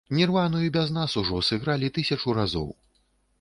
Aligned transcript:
Нірвану 0.09 0.61
і 0.67 0.71
без 0.77 0.87
нас 0.95 1.17
ужо 1.21 1.41
сыгралі 1.49 1.91
тысячу 1.99 2.37
разоў. 2.41 2.67